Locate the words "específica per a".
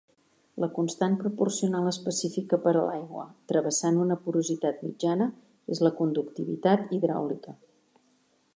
1.91-2.85